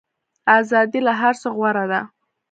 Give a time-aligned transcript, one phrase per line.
[0.57, 2.01] ازادي له هر څه غوره ده.